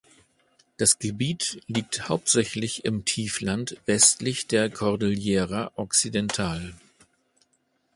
Das 0.77 0.97
Gebiet 0.97 1.61
liegt 1.67 2.09
hauptsächlich 2.09 2.85
im 2.85 3.05
Tiefland 3.05 3.77
westlich 3.85 4.47
der 4.47 4.71
Cordillera 4.71 5.71
Occidental. 5.75 6.73